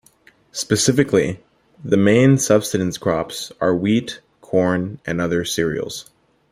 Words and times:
Specifically, 0.51 1.43
the 1.85 1.95
main 1.95 2.39
subsistence 2.39 2.97
crops 2.97 3.51
are 3.61 3.75
wheat, 3.75 4.19
corn 4.41 4.99
and 5.05 5.21
other 5.21 5.45
cereals. 5.45 6.09